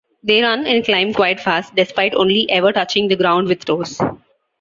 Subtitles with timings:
[0.23, 4.01] They run and climb quite fast, despite only ever touching the ground with toes.